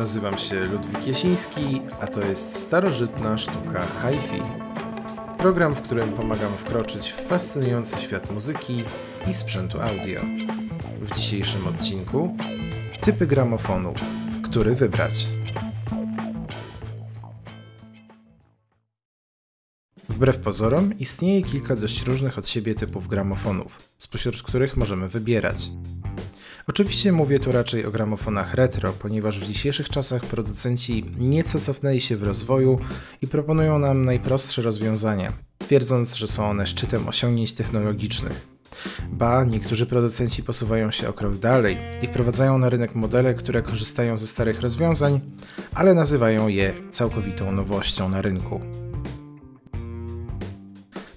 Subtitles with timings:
[0.00, 4.42] Nazywam się Ludwik Jasiński, a to jest starożytna sztuka hi-fi.
[5.38, 8.84] Program, w którym pomagam wkroczyć w fascynujący świat muzyki
[9.30, 10.20] i sprzętu audio.
[11.00, 12.36] W dzisiejszym odcinku
[13.00, 13.96] typy gramofonów,
[14.42, 15.28] który wybrać.
[20.08, 25.70] Wbrew pozorom, istnieje kilka dość różnych od siebie typów gramofonów, spośród których możemy wybierać.
[26.66, 32.16] Oczywiście mówię tu raczej o gramofonach retro, ponieważ w dzisiejszych czasach producenci nieco cofnęli się
[32.16, 32.78] w rozwoju
[33.22, 38.48] i proponują nam najprostsze rozwiązania, twierdząc, że są one szczytem osiągnięć technologicznych.
[39.12, 44.16] Ba, niektórzy producenci posuwają się o krok dalej i wprowadzają na rynek modele, które korzystają
[44.16, 45.20] ze starych rozwiązań,
[45.74, 48.60] ale nazywają je całkowitą nowością na rynku.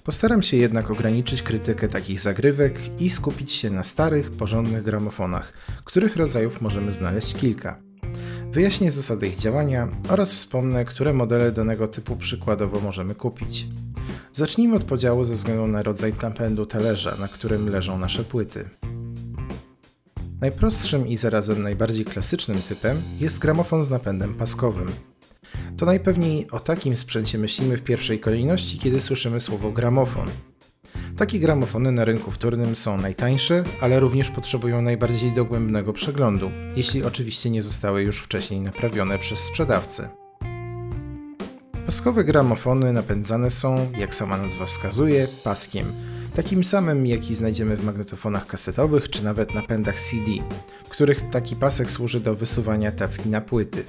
[0.03, 6.15] Postaram się jednak ograniczyć krytykę takich zagrywek i skupić się na starych, porządnych gramofonach, których
[6.15, 7.79] rodzajów możemy znaleźć kilka.
[8.51, 13.67] Wyjaśnię zasady ich działania oraz wspomnę, które modele danego typu przykładowo możemy kupić.
[14.33, 18.69] Zacznijmy od podziału ze względu na rodzaj napędu talerza, na którym leżą nasze płyty.
[20.41, 24.91] Najprostszym i zarazem najbardziej klasycznym typem jest gramofon z napędem paskowym
[25.77, 30.29] to najpewniej o takim sprzęcie myślimy w pierwszej kolejności, kiedy słyszymy słowo gramofon.
[31.17, 37.49] Takie gramofony na rynku wtórnym są najtańsze, ale również potrzebują najbardziej dogłębnego przeglądu, jeśli oczywiście
[37.49, 40.09] nie zostały już wcześniej naprawione przez sprzedawcę.
[41.85, 45.93] Paskowe gramofony napędzane są, jak sama nazwa wskazuje, paskiem,
[46.35, 50.31] takim samym jaki znajdziemy w magnetofonach kasetowych czy nawet napędach CD,
[50.85, 53.83] w których taki pasek służy do wysuwania tacki na płyty.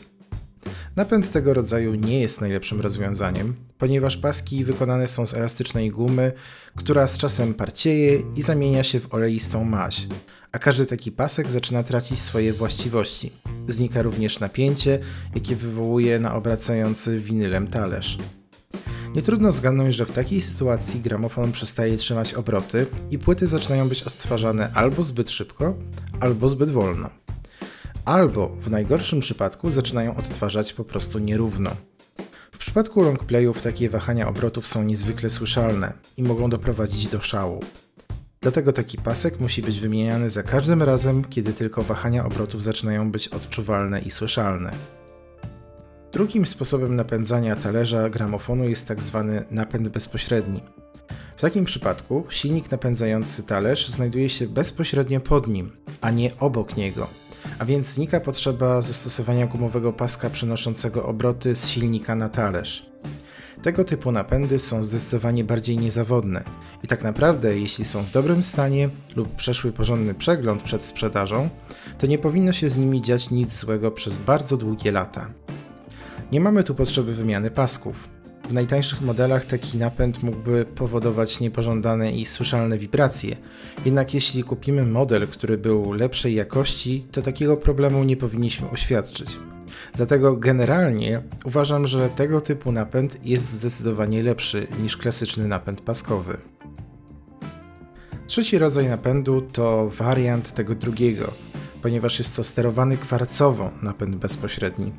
[0.96, 6.32] Napęd tego rodzaju nie jest najlepszym rozwiązaniem, ponieważ paski wykonane są z elastycznej gumy,
[6.76, 10.06] która z czasem parcieje i zamienia się w oleistą maź,
[10.52, 13.32] a każdy taki pasek zaczyna tracić swoje właściwości.
[13.68, 14.98] Znika również napięcie,
[15.34, 18.18] jakie wywołuje na obracający winylem talerz.
[19.14, 24.02] Nie trudno zgadnąć, że w takiej sytuacji gramofon przestaje trzymać obroty i płyty zaczynają być
[24.02, 25.74] odtwarzane albo zbyt szybko,
[26.20, 27.23] albo zbyt wolno
[28.04, 31.70] albo w najgorszym przypadku zaczynają odtwarzać po prostu nierówno.
[32.52, 37.60] W przypadku longplayów takie wahania obrotów są niezwykle słyszalne i mogą doprowadzić do szału.
[38.40, 43.28] Dlatego taki pasek musi być wymieniany za każdym razem, kiedy tylko wahania obrotów zaczynają być
[43.28, 44.72] odczuwalne i słyszalne.
[46.12, 50.60] Drugim sposobem napędzania talerza gramofonu jest tak zwany napęd bezpośredni.
[51.36, 57.23] W takim przypadku silnik napędzający talerz znajduje się bezpośrednio pod nim, a nie obok niego
[57.58, 62.86] a więc znika potrzeba zastosowania gumowego paska przenoszącego obroty z silnika na talerz.
[63.62, 66.44] Tego typu napędy są zdecydowanie bardziej niezawodne
[66.82, 71.48] i tak naprawdę, jeśli są w dobrym stanie lub przeszły porządny przegląd przed sprzedażą,
[71.98, 75.30] to nie powinno się z nimi dziać nic złego przez bardzo długie lata.
[76.32, 78.13] Nie mamy tu potrzeby wymiany pasków.
[78.48, 83.36] W najtańszych modelach taki napęd mógłby powodować niepożądane i słyszalne wibracje,
[83.84, 89.38] jednak jeśli kupimy model, który był lepszej jakości, to takiego problemu nie powinniśmy oświadczyć.
[89.94, 96.36] Dlatego generalnie uważam, że tego typu napęd jest zdecydowanie lepszy niż klasyczny napęd paskowy.
[98.26, 101.32] Trzeci rodzaj napędu to wariant tego drugiego,
[101.82, 104.92] ponieważ jest to sterowany kwarcowo napęd bezpośredni.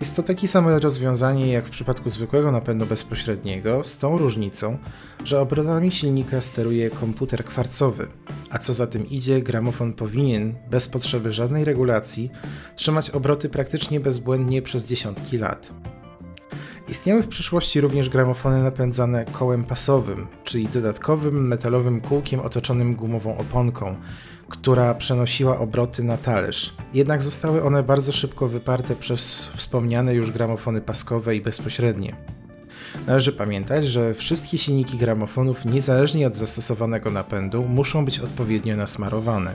[0.00, 4.78] Jest to takie samo rozwiązanie jak w przypadku zwykłego napędu bezpośredniego, z tą różnicą,
[5.24, 8.06] że obrotami silnika steruje komputer kwarcowy,
[8.50, 12.30] a co za tym idzie, gramofon powinien, bez potrzeby żadnej regulacji,
[12.74, 15.72] trzymać obroty praktycznie bezbłędnie przez dziesiątki lat.
[16.88, 23.96] Istniały w przyszłości również gramofony napędzane kołem pasowym, czyli dodatkowym metalowym kółkiem otoczonym gumową oponką,
[24.48, 26.74] która przenosiła obroty na talerz.
[26.94, 32.16] Jednak zostały one bardzo szybko wyparte przez wspomniane już gramofony paskowe i bezpośrednie.
[33.06, 39.54] Należy pamiętać, że wszystkie silniki gramofonów, niezależnie od zastosowanego napędu, muszą być odpowiednio nasmarowane.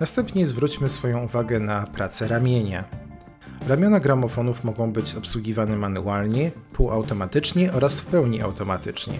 [0.00, 2.84] Następnie zwróćmy swoją uwagę na pracę ramienia.
[3.68, 9.18] Ramiona gramofonów mogą być obsługiwane manualnie, półautomatycznie oraz w pełni automatycznie.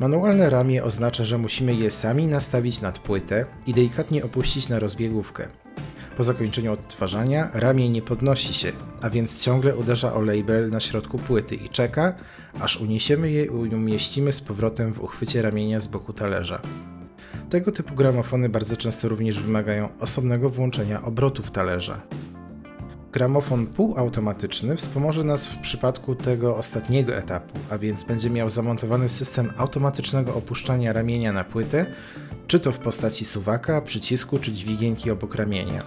[0.00, 5.48] Manualne ramię oznacza, że musimy je sami nastawić nad płytę i delikatnie opuścić na rozbiegówkę.
[6.16, 11.18] Po zakończeniu odtwarzania ramię nie podnosi się, a więc ciągle uderza o label na środku
[11.18, 12.14] płyty i czeka,
[12.60, 16.60] aż uniesiemy je i umieścimy z powrotem w uchwycie ramienia z boku talerza.
[17.50, 22.00] Tego typu gramofony bardzo często również wymagają osobnego włączenia obrotów talerza.
[23.12, 29.52] Gramofon półautomatyczny wspomoże nas w przypadku tego ostatniego etapu, a więc będzie miał zamontowany system
[29.56, 31.86] automatycznego opuszczania ramienia na płytę,
[32.46, 35.82] czy to w postaci suwaka, przycisku czy dźwigienki obok ramienia.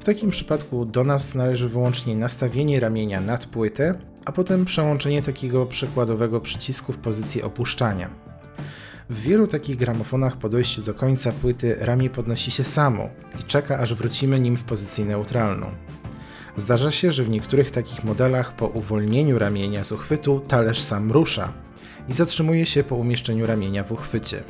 [0.00, 3.94] W takim przypadku do nas należy wyłącznie nastawienie ramienia nad płytę,
[4.24, 8.10] a potem przełączenie takiego przykładowego przycisku w pozycję opuszczania.
[9.10, 13.08] W wielu takich gramofonach po dojściu do końca płyty ramię podnosi się samo
[13.40, 15.66] i czeka aż wrócimy nim w pozycję neutralną.
[16.58, 21.52] Zdarza się, że w niektórych takich modelach po uwolnieniu ramienia z uchwytu talerz sam rusza
[22.08, 24.42] i zatrzymuje się po umieszczeniu ramienia w uchwycie.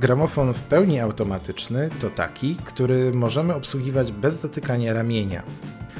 [0.00, 5.42] Gramofon w pełni automatyczny to taki, który możemy obsługiwać bez dotykania ramienia.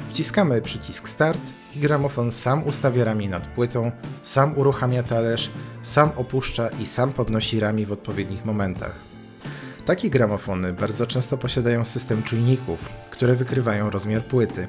[0.09, 1.41] Wciskamy przycisk Start
[1.75, 3.91] i gramofon sam ustawia ramię nad płytą,
[4.21, 5.49] sam uruchamia talerz,
[5.83, 9.08] sam opuszcza i sam podnosi ramię w odpowiednich momentach.
[9.89, 14.67] Takie gramofony bardzo często posiadają system czujników, które wykrywają rozmiar płyty.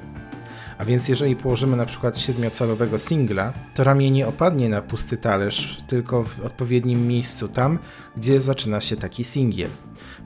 [0.77, 5.83] A więc jeżeli położymy na przykład 7-calowego singla, to ramię nie opadnie na pusty talerz,
[5.87, 7.79] tylko w odpowiednim miejscu tam,
[8.17, 9.69] gdzie zaczyna się taki singiel,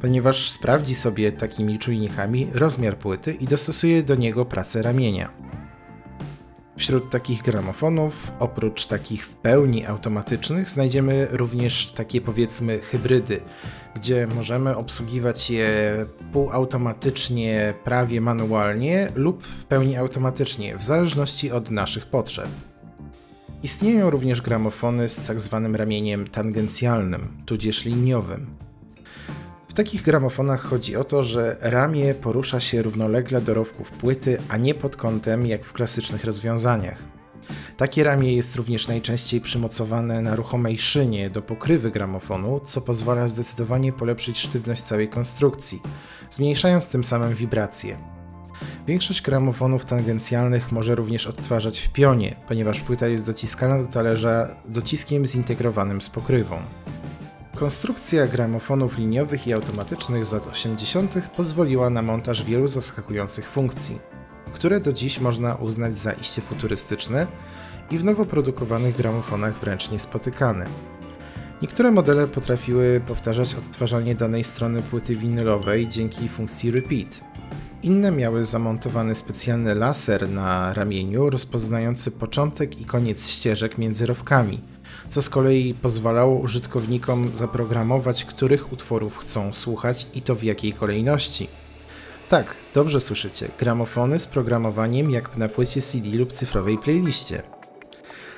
[0.02, 5.45] ponieważ sprawdzi sobie takimi czujnikami rozmiar płyty i dostosuje do niego pracę ramienia.
[6.77, 13.42] Wśród takich gramofonów, oprócz takich w pełni automatycznych, znajdziemy również takie powiedzmy hybrydy,
[13.95, 22.06] gdzie możemy obsługiwać je półautomatycznie, prawie manualnie lub w pełni automatycznie, w zależności od naszych
[22.06, 22.50] potrzeb.
[23.63, 28.65] Istnieją również gramofony z tak zwanym ramieniem tangencjalnym, tudzież liniowym.
[29.75, 34.74] Takich gramofonach chodzi o to, że ramię porusza się równolegle do rowków płyty, a nie
[34.74, 37.04] pod kątem jak w klasycznych rozwiązaniach.
[37.77, 43.94] Takie ramię jest również najczęściej przymocowane na ruchomej szynie do pokrywy gramofonu, co pozwala zdecydowanie
[43.94, 45.81] polepszyć sztywność całej konstrukcji,
[46.30, 47.98] zmniejszając tym samym wibracje.
[48.88, 55.25] Większość gramofonów tangencjalnych może również odtwarzać w pionie, ponieważ płyta jest dociskana do talerza dociskiem
[55.25, 56.57] zintegrowanym z pokrywą.
[57.56, 61.30] Konstrukcja gramofonów liniowych i automatycznych z lat 80.
[61.36, 64.00] pozwoliła na montaż wielu zaskakujących funkcji,
[64.54, 67.28] które do dziś można uznać za iście futurystyczne
[67.92, 70.66] i w nowo produkowanych gramofonach wręcz niespotykane.
[71.62, 77.22] Niektóre modele potrafiły powtarzać odtwarzanie danej strony płyty winylowej dzięki funkcji repeat.
[77.84, 84.62] Inne miały zamontowany specjalny laser na ramieniu rozpoznający początek i koniec ścieżek między rowkami–
[85.10, 91.48] co z kolei pozwalało użytkownikom zaprogramować, których utworów chcą słuchać i to w jakiej kolejności.
[92.30, 97.44] Tak, dobrze słyszycie, gramofony z programowaniem jak na płycie CD lub cyfrowej playliście.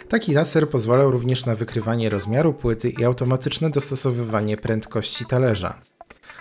[0.10, 5.80] Taki laser pozwalał również na wykrywanie rozmiaru płyty i automatyczne dostosowywanie prędkości talerza.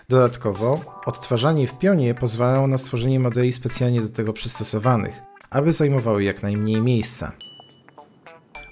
[0.08, 5.14] Dodatkowo, odtwarzanie w pionie pozwalało na stworzenie modeli specjalnie do tego przystosowanych,
[5.50, 7.32] aby zajmowały jak najmniej miejsca.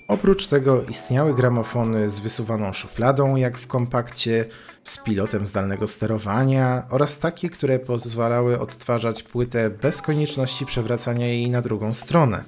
[0.09, 4.45] Oprócz tego istniały gramofony z wysuwaną szufladą, jak w kompakcie,
[4.85, 11.63] z pilotem zdalnego sterowania oraz takie, które pozwalały odtwarzać płytę bez konieczności przewracania jej na
[11.63, 12.45] drugą stronę.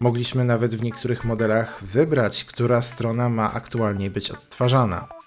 [0.00, 5.23] Mogliśmy nawet w niektórych modelach wybrać, która strona ma aktualnie być odtwarzana.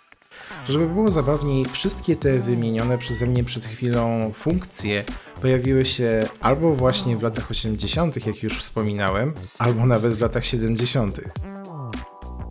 [0.66, 5.04] Żeby było zabawniej, wszystkie te wymienione przeze mnie przed chwilą funkcje
[5.42, 11.22] pojawiły się albo właśnie w latach 80., jak już wspominałem, albo nawet w latach 70.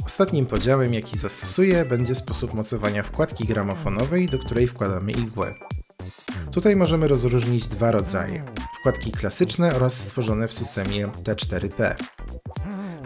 [0.07, 5.55] Ostatnim podziałem, jaki zastosuję, będzie sposób mocowania wkładki gramofonowej, do której wkładamy igłę.
[6.53, 8.45] Tutaj możemy rozróżnić dwa rodzaje:
[8.81, 11.95] wkładki klasyczne oraz stworzone w systemie T4P.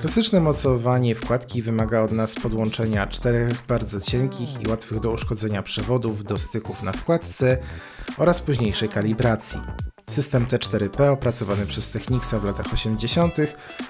[0.01, 6.25] Klasyczne mocowanie wkładki wymaga od nas podłączenia czterech bardzo cienkich i łatwych do uszkodzenia przewodów
[6.25, 7.59] do styków na wkładce
[8.19, 9.61] oraz późniejszej kalibracji.
[10.07, 13.35] System T4P opracowany przez Technicsa w latach 80.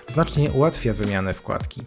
[0.06, 1.82] znacznie ułatwia wymianę wkładki,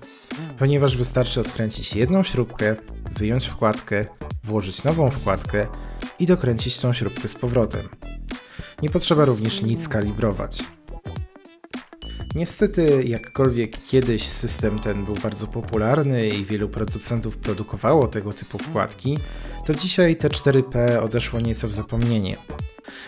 [0.59, 2.75] ponieważ wystarczy odkręcić jedną śrubkę,
[3.15, 4.05] wyjąć wkładkę,
[4.43, 5.67] włożyć nową wkładkę
[6.19, 7.81] i dokręcić tą śrubkę z powrotem.
[8.81, 10.63] Nie potrzeba również nic kalibrować.
[12.35, 19.17] Niestety, jakkolwiek kiedyś system ten był bardzo popularny i wielu producentów produkowało tego typu wkładki,
[19.65, 22.37] to dzisiaj T4P odeszło nieco w zapomnienie.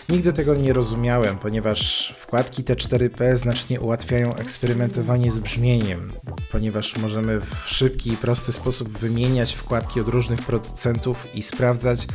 [0.08, 6.08] Nigdy tego nie rozumiałem, ponieważ wkładki T4P znacznie ułatwiają eksperymentowanie z brzmieniem,
[6.52, 12.06] ponieważ możemy w szybki i prosty sposób wymieniać wkładki od różnych producentów i sprawdzać,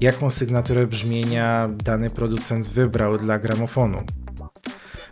[0.00, 4.04] jaką sygnaturę brzmienia dany producent wybrał dla gramofonu.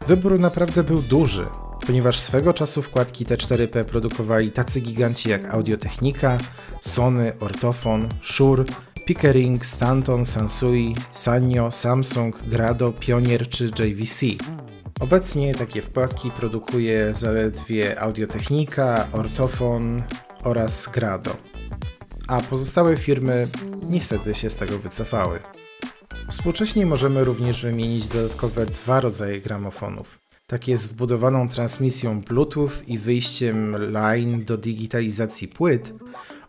[0.08, 1.46] Wybór naprawdę był duży,
[1.86, 6.38] ponieważ swego czasu wkładki T4P produkowali tacy giganci jak Audio-Technica,
[6.80, 8.64] Sony, Ortofon, Shure,
[9.06, 14.26] Pickering, Stanton, Sansui, Sanyo, Samsung, Grado, Pionier czy JVC.
[15.00, 20.02] Obecnie takie wkładki produkuje zaledwie Audio-Technica, Ortofon
[20.44, 21.36] oraz Grado.
[22.28, 23.48] A pozostałe firmy
[23.88, 25.38] niestety się z tego wycofały.
[26.28, 30.18] Współcześnie możemy również wymienić dodatkowe dwa rodzaje gramofonów.
[30.46, 35.92] Takie z wbudowaną transmisją Bluetooth i wyjściem line do digitalizacji płyt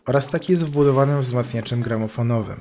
[0.06, 2.60] oraz takie z wbudowanym wzmacniaczem gramofonowym,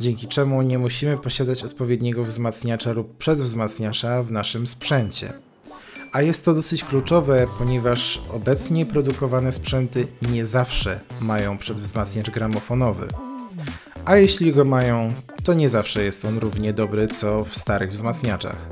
[0.00, 5.32] dzięki czemu nie musimy posiadać odpowiedniego wzmacniacza lub przedwzmacniacza w naszym sprzęcie.
[6.12, 13.08] A jest to dosyć kluczowe, ponieważ obecnie produkowane sprzęty nie zawsze mają przedwzmacniacz gramofonowy.
[14.08, 15.12] A jeśli go mają,
[15.44, 18.68] to nie zawsze jest on równie dobry co w starych wzmacniaczach.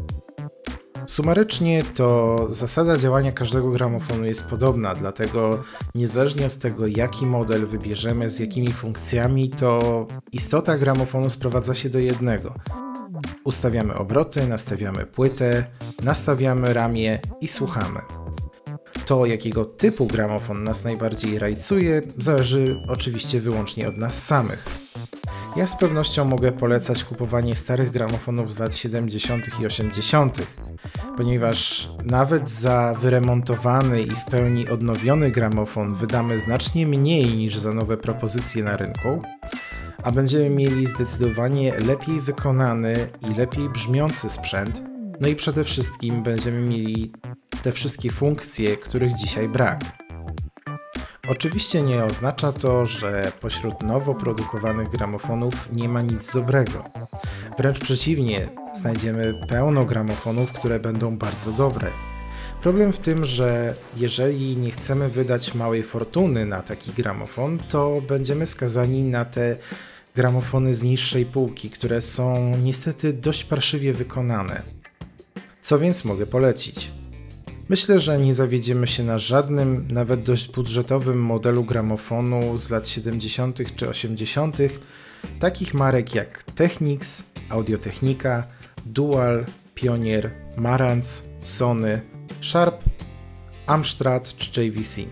[1.07, 5.63] Sumarycznie to zasada działania każdego gramofonu jest podobna, dlatego
[5.95, 11.99] niezależnie od tego, jaki model wybierzemy, z jakimi funkcjami, to istota gramofonu sprowadza się do
[11.99, 12.55] jednego.
[13.45, 15.65] Ustawiamy obroty, nastawiamy płytę,
[16.03, 18.01] nastawiamy ramię i słuchamy.
[19.07, 24.86] To, jakiego typu gramofon nas najbardziej rajcuje, zależy oczywiście wyłącznie od nas samych.
[25.57, 29.61] Ja z pewnością mogę polecać kupowanie starych gramofonów z lat 70.
[29.61, 30.47] i 80.,
[31.17, 37.97] ponieważ nawet za wyremontowany i w pełni odnowiony gramofon wydamy znacznie mniej niż za nowe
[37.97, 39.23] propozycje na rynku,
[40.03, 44.83] a będziemy mieli zdecydowanie lepiej wykonany i lepiej brzmiący sprzęt,
[45.21, 47.13] no i przede wszystkim będziemy mieli
[47.63, 50.06] te wszystkie funkcje, których dzisiaj brak.
[51.29, 56.85] Oczywiście nie oznacza to, że pośród nowo produkowanych gramofonów nie ma nic dobrego.
[57.59, 61.91] Wręcz przeciwnie, znajdziemy pełno gramofonów, które będą bardzo dobre.
[62.63, 68.47] Problem w tym, że jeżeli nie chcemy wydać małej fortuny na taki gramofon, to będziemy
[68.47, 69.57] skazani na te
[70.15, 74.63] gramofony z niższej półki, które są niestety dość parszywie wykonane.
[75.63, 76.96] Co więc mogę polecić?
[77.69, 83.77] Myślę, że nie zawiedziemy się na żadnym, nawet dość budżetowym modelu gramofonu z lat 70.
[83.77, 84.57] czy 80.,
[85.41, 88.47] takich marek jak Technics, Audiotechnika,
[88.85, 89.45] Dual,
[89.75, 92.01] Pionier, Marantz, Sony,
[92.43, 92.85] Sharp,
[93.67, 95.03] Amstrad czy JVC.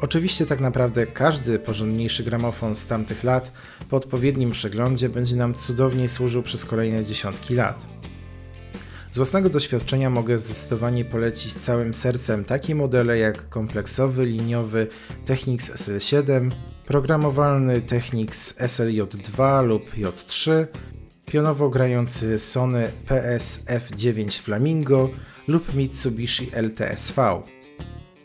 [0.00, 3.52] Oczywiście tak naprawdę każdy porządniejszy gramofon z tamtych lat
[3.88, 7.99] po odpowiednim przeglądzie będzie nam cudownie służył przez kolejne dziesiątki lat.
[9.10, 14.86] Z własnego doświadczenia mogę zdecydowanie polecić całym sercem takie modele jak kompleksowy, liniowy
[15.24, 16.50] Technics SL7,
[16.86, 20.66] programowalny Technics SLJ2 lub J3,
[21.26, 25.10] pionowo grający Sony PS-F9 Flamingo
[25.48, 27.42] lub Mitsubishi LTSV.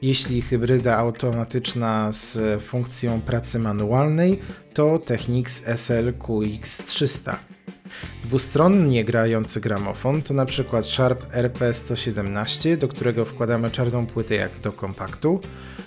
[0.01, 4.39] Jeśli hybryda automatyczna z funkcją pracy manualnej,
[4.74, 7.55] to Technics SL QX300.
[8.25, 14.72] Dwustronnie grający gramofon to na przykład Sharp RP117, do którego wkładamy czarną płytę jak do
[14.72, 15.39] kompaktu,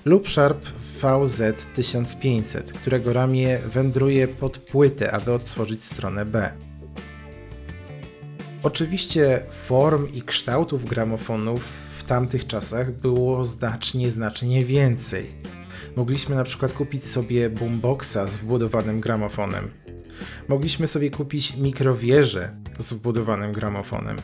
[0.04, 0.66] lub Sharp
[1.02, 6.52] VZ1500, którego ramię wędruje pod płytę, aby odtworzyć stronę B.
[8.62, 11.64] Oczywiście form i kształtów gramofonów
[11.98, 15.30] w tamtych czasach było znacznie, znacznie więcej.
[15.96, 19.87] Mogliśmy na przykład kupić sobie boomboxa z wbudowanym gramofonem.
[20.48, 24.16] Mogliśmy sobie kupić mikrowieżę z wbudowanym gramofonem.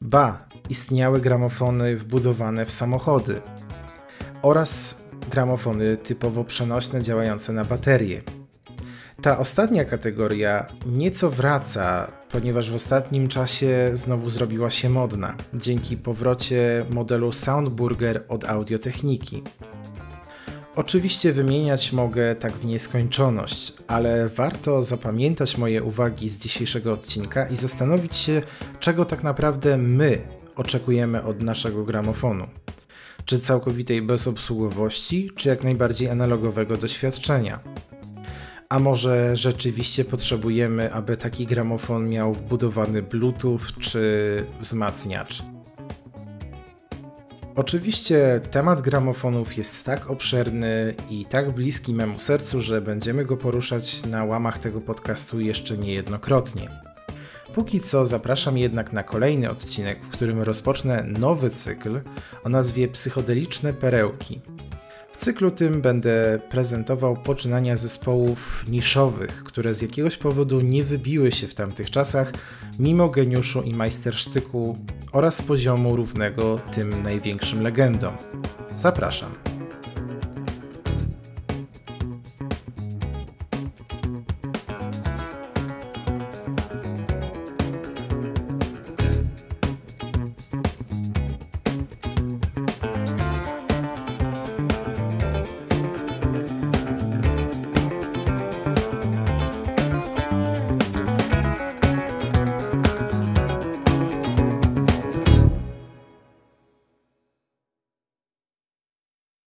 [0.00, 3.42] Ba, istniały gramofony wbudowane w samochody
[4.42, 8.22] oraz gramofony typowo przenośne działające na baterie.
[9.22, 16.86] Ta ostatnia kategoria nieco wraca, ponieważ w ostatnim czasie znowu zrobiła się modna dzięki powrocie
[16.90, 19.42] modelu Soundburger od Audiotechniki.
[20.76, 27.56] Oczywiście wymieniać mogę tak w nieskończoność, ale warto zapamiętać moje uwagi z dzisiejszego odcinka i
[27.56, 28.42] zastanowić się,
[28.80, 30.18] czego tak naprawdę my
[30.56, 32.46] oczekujemy od naszego gramofonu.
[33.24, 37.60] Czy całkowitej bezobsługowości, czy jak najbardziej analogowego doświadczenia.
[38.68, 45.42] A może rzeczywiście potrzebujemy, aby taki gramofon miał wbudowany Bluetooth czy wzmacniacz?
[47.56, 54.06] Oczywiście temat gramofonów jest tak obszerny i tak bliski memu sercu, że będziemy go poruszać
[54.06, 56.70] na łamach tego podcastu jeszcze niejednokrotnie.
[57.54, 62.00] Póki co zapraszam jednak na kolejny odcinek, w którym rozpocznę nowy cykl
[62.44, 64.40] o nazwie Psychodeliczne Perełki.
[65.12, 71.48] W cyklu tym będę prezentował poczynania zespołów niszowych, które z jakiegoś powodu nie wybiły się
[71.48, 72.32] w tamtych czasach,
[72.78, 74.78] mimo geniuszu i majstersztyku
[75.12, 78.16] oraz poziomu równego tym największym legendom.
[78.76, 79.51] Zapraszam.